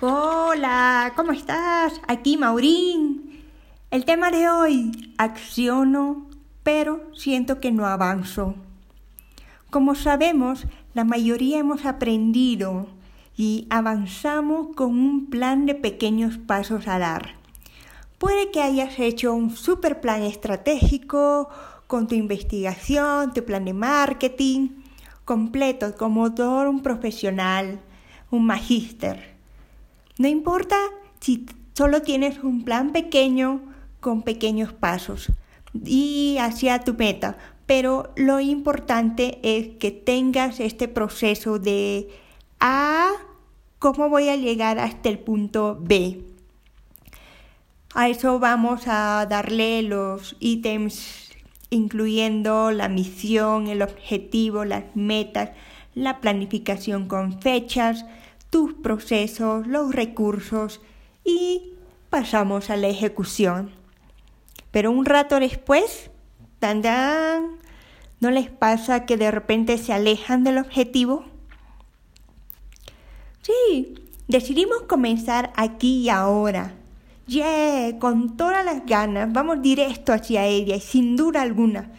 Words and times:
Hola, 0.00 1.12
¿cómo 1.16 1.32
estás? 1.32 2.00
Aquí 2.06 2.36
Maurín. 2.36 3.42
El 3.90 4.04
tema 4.04 4.30
de 4.30 4.48
hoy, 4.48 5.12
acciono, 5.18 6.28
pero 6.62 7.00
siento 7.16 7.58
que 7.58 7.72
no 7.72 7.84
avanzo. 7.84 8.54
Como 9.70 9.96
sabemos, 9.96 10.68
la 10.94 11.02
mayoría 11.02 11.58
hemos 11.58 11.84
aprendido 11.84 12.86
y 13.36 13.66
avanzamos 13.70 14.68
con 14.76 14.90
un 14.90 15.30
plan 15.30 15.66
de 15.66 15.74
pequeños 15.74 16.38
pasos 16.38 16.86
a 16.86 17.00
dar. 17.00 17.34
Puede 18.18 18.52
que 18.52 18.62
hayas 18.62 19.00
hecho 19.00 19.34
un 19.34 19.50
super 19.50 20.00
plan 20.00 20.22
estratégico 20.22 21.48
con 21.88 22.06
tu 22.06 22.14
investigación, 22.14 23.32
tu 23.32 23.44
plan 23.44 23.64
de 23.64 23.72
marketing, 23.72 24.68
completo 25.24 25.96
como 25.96 26.32
todo 26.34 26.70
un 26.70 26.84
profesional, 26.84 27.80
un 28.30 28.46
magíster. 28.46 29.37
No 30.18 30.26
importa 30.26 30.76
si 31.20 31.46
solo 31.74 32.02
tienes 32.02 32.42
un 32.42 32.64
plan 32.64 32.90
pequeño 32.92 33.62
con 34.00 34.22
pequeños 34.22 34.72
pasos 34.72 35.30
y 35.72 36.36
hacia 36.40 36.80
tu 36.80 36.94
meta, 36.94 37.38
pero 37.66 38.12
lo 38.16 38.40
importante 38.40 39.38
es 39.42 39.76
que 39.78 39.90
tengas 39.90 40.58
este 40.58 40.88
proceso 40.88 41.58
de 41.58 42.08
A, 42.58 43.10
¿cómo 43.78 44.08
voy 44.08 44.28
a 44.28 44.36
llegar 44.36 44.78
hasta 44.78 45.08
el 45.08 45.20
punto 45.20 45.78
B? 45.80 46.24
A 47.94 48.08
eso 48.08 48.38
vamos 48.38 48.82
a 48.86 49.26
darle 49.28 49.82
los 49.82 50.36
ítems 50.40 51.30
incluyendo 51.70 52.70
la 52.70 52.88
misión, 52.88 53.66
el 53.66 53.82
objetivo, 53.82 54.64
las 54.64 54.84
metas, 54.94 55.50
la 55.94 56.20
planificación 56.20 57.06
con 57.06 57.40
fechas, 57.40 58.04
tus 58.50 58.74
procesos, 58.74 59.66
los 59.66 59.94
recursos 59.94 60.80
y 61.24 61.74
pasamos 62.10 62.70
a 62.70 62.76
la 62.76 62.88
ejecución. 62.88 63.70
Pero 64.70 64.90
un 64.90 65.04
rato 65.04 65.40
después, 65.40 66.10
tan, 66.58 66.82
¿no 68.20 68.30
les 68.30 68.50
pasa 68.50 69.06
que 69.06 69.16
de 69.16 69.30
repente 69.30 69.78
se 69.78 69.92
alejan 69.92 70.44
del 70.44 70.58
objetivo? 70.58 71.24
Sí, 73.42 73.94
decidimos 74.26 74.82
comenzar 74.82 75.52
aquí 75.56 76.02
y 76.02 76.08
ahora. 76.08 76.74
Yeah, 77.26 77.98
con 77.98 78.36
todas 78.38 78.64
las 78.64 78.86
ganas, 78.86 79.30
vamos 79.32 79.60
directo 79.60 80.12
hacia 80.14 80.46
ella 80.46 80.76
y 80.76 80.80
sin 80.80 81.14
duda 81.14 81.42
alguna. 81.42 81.90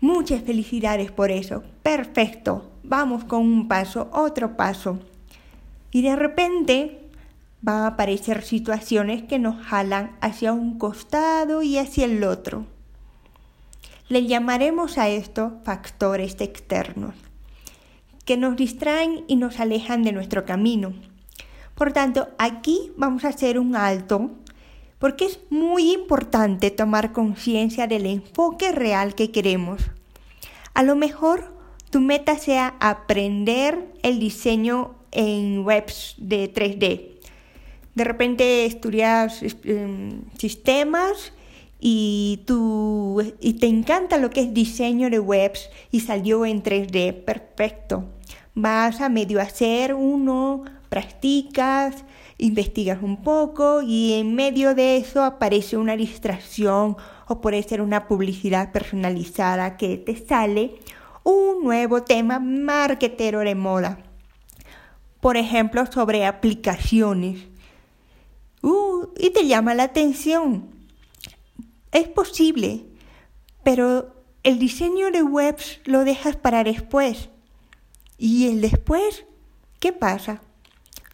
Muchas 0.00 0.42
felicidades 0.42 1.10
por 1.10 1.30
eso. 1.30 1.64
Perfecto. 1.82 2.70
Vamos 2.84 3.24
con 3.24 3.40
un 3.40 3.68
paso, 3.68 4.08
otro 4.12 4.56
paso. 4.56 4.98
Y 5.90 6.02
de 6.02 6.16
repente 6.16 7.08
van 7.60 7.82
a 7.82 7.86
aparecer 7.88 8.42
situaciones 8.42 9.22
que 9.22 9.38
nos 9.38 9.64
jalan 9.64 10.16
hacia 10.20 10.52
un 10.52 10.78
costado 10.78 11.62
y 11.62 11.78
hacia 11.78 12.04
el 12.04 12.22
otro. 12.24 12.66
Le 14.08 14.26
llamaremos 14.26 14.96
a 14.96 15.08
esto 15.08 15.60
factores 15.64 16.40
externos, 16.40 17.14
que 18.24 18.36
nos 18.36 18.56
distraen 18.56 19.24
y 19.28 19.36
nos 19.36 19.60
alejan 19.60 20.02
de 20.02 20.12
nuestro 20.12 20.44
camino. 20.44 20.94
Por 21.74 21.92
tanto, 21.92 22.28
aquí 22.38 22.92
vamos 22.96 23.24
a 23.24 23.28
hacer 23.28 23.58
un 23.58 23.76
alto 23.76 24.30
porque 24.98 25.26
es 25.26 25.40
muy 25.50 25.92
importante 25.92 26.70
tomar 26.70 27.12
conciencia 27.12 27.86
del 27.86 28.06
enfoque 28.06 28.72
real 28.72 29.14
que 29.14 29.30
queremos. 29.30 29.82
A 30.74 30.82
lo 30.82 30.96
mejor 30.96 31.54
tu 31.90 32.00
meta 32.00 32.36
sea 32.36 32.74
aprender 32.80 33.92
el 34.02 34.18
diseño 34.18 34.97
en 35.12 35.64
webs 35.64 36.14
de 36.18 36.52
3D. 36.52 37.18
De 37.94 38.04
repente 38.04 38.64
estudias 38.64 39.42
em, 39.64 40.22
sistemas 40.38 41.32
y, 41.80 42.44
tú, 42.46 43.34
y 43.40 43.54
te 43.54 43.66
encanta 43.66 44.18
lo 44.18 44.30
que 44.30 44.40
es 44.42 44.54
diseño 44.54 45.10
de 45.10 45.18
webs 45.18 45.68
y 45.90 46.00
salió 46.00 46.46
en 46.46 46.62
3D. 46.62 47.24
Perfecto. 47.24 48.04
Vas 48.54 49.00
a 49.00 49.08
medio 49.08 49.40
hacer 49.40 49.94
uno, 49.94 50.64
practicas, 50.88 52.04
investigas 52.38 53.02
un 53.02 53.22
poco 53.22 53.82
y 53.82 54.14
en 54.14 54.34
medio 54.34 54.74
de 54.74 54.96
eso 54.96 55.24
aparece 55.24 55.76
una 55.76 55.96
distracción 55.96 56.96
o 57.26 57.40
puede 57.40 57.62
ser 57.62 57.82
una 57.82 58.06
publicidad 58.06 58.72
personalizada 58.72 59.76
que 59.76 59.96
te 59.96 60.16
sale 60.16 60.76
un 61.24 61.64
nuevo 61.64 62.02
tema 62.02 62.38
marketero 62.38 63.40
de 63.40 63.54
moda 63.54 64.07
por 65.20 65.36
ejemplo, 65.36 65.84
sobre 65.86 66.26
aplicaciones. 66.26 67.40
Uh, 68.62 69.06
y 69.18 69.30
te 69.30 69.46
llama 69.46 69.74
la 69.74 69.84
atención. 69.84 70.70
Es 71.92 72.08
posible, 72.08 72.84
pero 73.62 74.14
el 74.42 74.58
diseño 74.58 75.10
de 75.10 75.22
webs 75.22 75.80
lo 75.84 76.04
dejas 76.04 76.36
para 76.36 76.64
después. 76.64 77.28
¿Y 78.18 78.48
el 78.48 78.60
después? 78.60 79.24
¿Qué 79.80 79.92
pasa? 79.92 80.42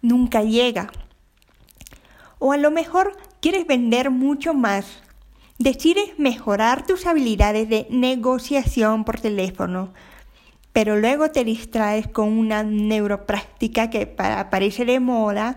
Nunca 0.00 0.42
llega. 0.42 0.90
O 2.38 2.52
a 2.52 2.56
lo 2.56 2.70
mejor 2.70 3.16
quieres 3.40 3.66
vender 3.66 4.10
mucho 4.10 4.54
más. 4.54 4.86
Decides 5.58 6.18
mejorar 6.18 6.86
tus 6.86 7.06
habilidades 7.06 7.68
de 7.68 7.86
negociación 7.90 9.04
por 9.04 9.20
teléfono, 9.20 9.92
pero 10.74 10.96
luego 10.96 11.30
te 11.30 11.44
distraes 11.44 12.08
con 12.08 12.36
una 12.36 12.64
neuropráctica 12.64 13.90
que 13.90 14.12
aparece 14.18 14.84
de 14.84 14.98
moda 14.98 15.56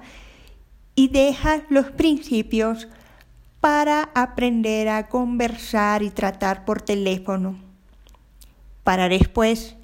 y 0.93 1.07
dejas 1.07 1.63
los 1.69 1.87
principios 1.87 2.87
para 3.59 4.11
aprender 4.13 4.87
a 4.89 5.07
conversar 5.07 6.03
y 6.03 6.11
tratar 6.11 6.65
por 6.65 6.83
teléfono. 6.83 7.57
Para 8.83 9.09
después. 9.09 9.75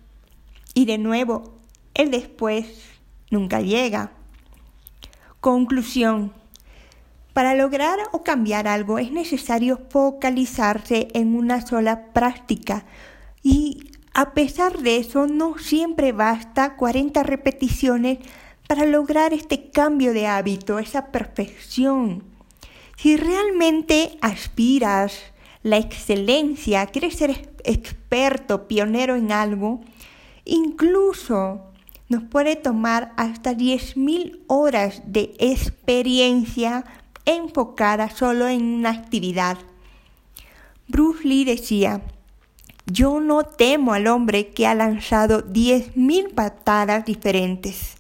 Y 0.76 0.86
de 0.86 1.00
nuevo, 1.00 1.56
el 1.96 2.12
después 2.12 2.84
nunca 3.32 3.60
llega. 3.60 4.12
Conclusión. 5.40 6.32
Para 7.34 7.56
lograr 7.56 7.98
o 8.12 8.22
cambiar 8.22 8.68
algo 8.68 9.00
es 9.00 9.12
necesario 9.12 9.82
focalizarse 9.90 11.08
en 11.16 11.36
una 11.36 11.66
sola 11.66 12.14
práctica 12.14 12.86
y 13.42 13.93
a 14.14 14.34
pesar 14.34 14.78
de 14.80 14.98
eso, 14.98 15.28
no 15.28 15.58
siempre 15.58 16.12
basta 16.12 16.76
40 16.76 17.24
repeticiones 17.24 18.20
para 18.68 18.86
lograr 18.86 19.34
este 19.34 19.70
cambio 19.72 20.14
de 20.14 20.28
hábito, 20.28 20.80
esa 20.80 21.12
perfección. 21.12 22.24
Si 22.96 23.18
realmente 23.18 24.18
aspiras 24.22 25.20
la 25.64 25.78
excelencia, 25.78 26.86
quieres 26.88 27.16
ser 27.16 27.52
experto, 27.64 28.68
pionero 28.68 29.16
en 29.16 29.32
algo, 29.32 29.82
incluso 30.46 31.62
nos 32.08 32.24
puede 32.24 32.56
tomar 32.56 33.14
hasta 33.18 33.54
10.000 33.54 34.42
horas 34.48 35.02
de 35.06 35.34
experiencia 35.40 36.86
enfocada 37.26 38.10
solo 38.10 38.48
en 38.48 38.64
una 38.64 38.92
actividad. 38.92 39.58
Bruce 40.88 41.28
Lee 41.28 41.46
decía, 41.46 42.02
yo 42.86 43.22
no 43.22 43.44
temo 43.44 43.94
al 43.94 44.08
hombre 44.08 44.50
que 44.50 44.68
ha 44.68 44.76
lanzado 44.76 45.42
diez 45.42 45.96
mil 45.96 46.30
patadas 46.30 47.06
diferentes. 47.06 47.96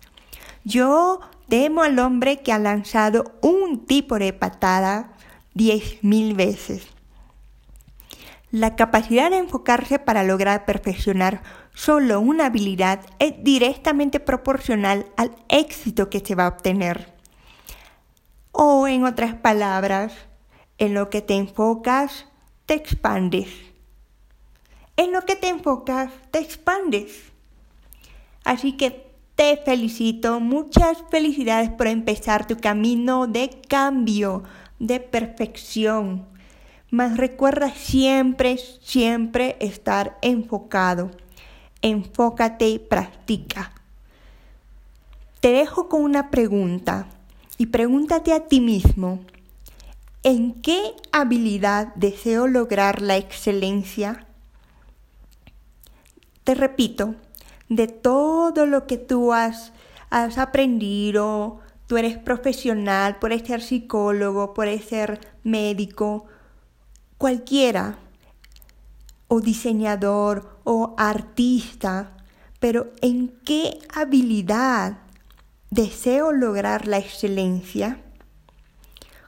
Yo 0.65 1.21
temo 1.47 1.83
al 1.83 1.99
hombre 1.99 2.41
que 2.41 2.51
ha 2.51 2.59
lanzado 2.59 3.33
un 3.41 3.85
tipo 3.85 4.19
de 4.19 4.33
patada 4.33 5.13
diez 5.53 6.03
mil 6.03 6.35
veces. 6.35 6.87
La 8.51 8.75
capacidad 8.75 9.31
de 9.31 9.37
enfocarse 9.37 9.99
para 9.99 10.23
lograr 10.23 10.65
perfeccionar 10.65 11.41
solo 11.73 12.19
una 12.19 12.47
habilidad 12.47 12.99
es 13.19 13.33
directamente 13.41 14.19
proporcional 14.19 15.07
al 15.17 15.35
éxito 15.49 16.09
que 16.09 16.19
se 16.19 16.35
va 16.35 16.45
a 16.45 16.49
obtener. 16.49 17.13
O 18.51 18.87
en 18.87 19.05
otras 19.05 19.33
palabras, 19.33 20.13
en 20.77 20.93
lo 20.93 21.09
que 21.09 21.21
te 21.21 21.35
enfocas, 21.35 22.27
te 22.67 22.75
expandes 22.75 23.72
en 24.97 25.11
lo 25.11 25.25
que 25.25 25.35
te 25.35 25.49
enfocas, 25.49 26.11
te 26.31 26.39
expandes. 26.39 27.31
Así 28.43 28.73
que 28.73 29.11
te 29.35 29.57
felicito, 29.57 30.39
muchas 30.39 31.03
felicidades 31.09 31.71
por 31.71 31.87
empezar 31.87 32.45
tu 32.45 32.57
camino 32.57 33.25
de 33.25 33.49
cambio, 33.67 34.43
de 34.79 34.99
perfección. 34.99 36.27
Mas 36.91 37.17
recuerda 37.17 37.71
siempre, 37.71 38.57
siempre 38.57 39.57
estar 39.59 40.19
enfocado. 40.21 41.09
Enfócate 41.81 42.69
y 42.69 42.79
practica. 42.79 43.71
Te 45.39 45.51
dejo 45.51 45.89
con 45.89 46.03
una 46.03 46.29
pregunta 46.29 47.07
y 47.57 47.65
pregúntate 47.65 48.33
a 48.33 48.47
ti 48.47 48.61
mismo, 48.61 49.19
¿en 50.21 50.53
qué 50.61 50.93
habilidad 51.11 51.93
deseo 51.95 52.47
lograr 52.47 53.01
la 53.01 53.17
excelencia? 53.17 54.27
Te 56.43 56.55
repito, 56.55 57.15
de 57.69 57.87
todo 57.87 58.65
lo 58.65 58.85
que 58.87 58.97
tú 58.97 59.33
has, 59.33 59.73
has 60.09 60.37
aprendido, 60.37 61.61
Tú 61.87 61.97
eres 61.97 62.17
profesional, 62.17 63.17
puedes 63.19 63.43
ser 63.45 63.61
psicólogo, 63.61 64.53
puedes 64.53 64.85
ser 64.85 65.19
médico, 65.43 66.25
cualquiera, 67.17 67.97
o 69.27 69.41
diseñador 69.41 70.59
o 70.63 70.95
artista, 70.97 72.15
pero 72.59 72.91
¿en 73.01 73.29
qué 73.43 73.79
habilidad 73.93 74.99
deseo 75.71 76.31
lograr 76.31 76.87
la 76.87 76.99
excelencia? 76.99 77.99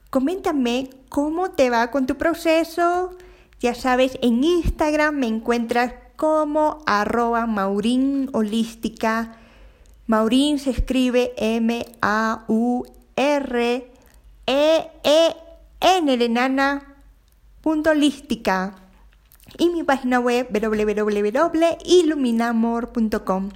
Coméntame 0.09 0.89
cómo 1.09 1.51
te 1.51 1.69
va 1.69 1.91
con 1.91 2.05
tu 2.05 2.15
proceso. 2.15 3.11
Ya 3.59 3.75
sabes, 3.75 4.17
en 4.21 4.43
Instagram 4.43 5.15
me 5.15 5.27
encuentras 5.27 5.93
como 6.15 6.81
arroba 6.85 7.45
maurín 7.45 8.29
holística. 8.33 9.37
Maurín 10.07 10.59
se 10.59 10.71
escribe 10.71 11.33
M-A-U-R-E-E-N 11.37 11.77
de 16.17 16.29
nana 16.29 16.95
punto 17.61 17.91
holística. 17.91 18.75
Y 19.57 19.69
mi 19.69 19.83
página 19.83 20.19
web 20.19 20.49
www.iluminamor.com. 20.51 23.49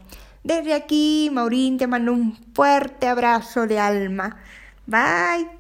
Desde 0.44 0.74
aquí, 0.74 1.30
Maurín, 1.32 1.78
te 1.78 1.88
mando 1.88 2.12
un 2.14 2.38
fuerte 2.54 3.08
abrazo 3.08 3.68
de 3.68 3.80
alma. 3.80 4.38
Bye. 4.88 5.59